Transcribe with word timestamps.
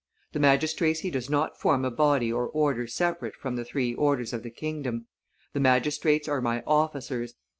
The 0.31 0.39
magistracy 0.39 1.11
does 1.11 1.29
not 1.29 1.59
form 1.59 1.85
a 1.85 1.91
body 1.91 2.33
or 2.33 2.47
order 2.47 2.87
separate 2.87 3.35
from 3.35 3.55
the 3.55 3.63
three 3.63 3.93
orders 3.93 4.33
of 4.33 4.41
the 4.41 4.49
kingdom; 4.49 5.05
the 5.53 5.59
magistrates 5.59 6.27
are 6.27 6.41
my 6.41 6.63
officers. 6.65 7.35